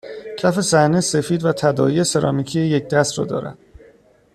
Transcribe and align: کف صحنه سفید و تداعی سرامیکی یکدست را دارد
کف 0.39 0.59
صحنه 0.61 1.01
سفید 1.01 1.45
و 1.45 1.51
تداعی 1.53 2.03
سرامیکی 2.03 2.59
یکدست 2.59 3.19
را 3.19 3.25
دارد 3.25 3.57